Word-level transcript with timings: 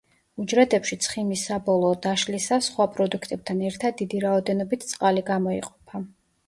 უჯრედებში 0.43 0.97
ცხიმის 1.07 1.43
საბოლოო 1.49 1.99
დაშლისას 2.07 2.71
სხვა 2.71 2.89
პროდუქტებთან 2.97 3.63
ერთად 3.71 4.01
დიდი 4.03 4.27
რაოდენობით 4.29 4.93
წყალი 4.95 5.29
გამოიყოფა. 5.33 6.09